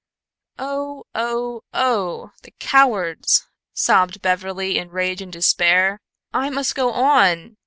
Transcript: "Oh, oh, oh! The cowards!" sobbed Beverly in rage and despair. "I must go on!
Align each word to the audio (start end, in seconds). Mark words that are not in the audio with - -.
"Oh, 0.57 1.03
oh, 1.13 1.61
oh! 1.75 2.31
The 2.41 2.49
cowards!" 2.59 3.45
sobbed 3.75 4.19
Beverly 4.23 4.79
in 4.79 4.89
rage 4.89 5.21
and 5.21 5.31
despair. 5.31 6.01
"I 6.33 6.49
must 6.49 6.73
go 6.73 6.91
on! 6.91 7.57